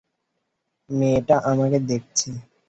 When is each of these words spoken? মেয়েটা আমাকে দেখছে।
মেয়েটা 0.89 1.35
আমাকে 1.51 1.77
দেখছে। 1.89 2.29